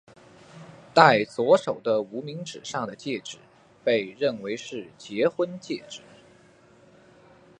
[0.95, 3.37] 戴左手的无名指上的戒指
[3.83, 6.01] 被认为是结婚戒指。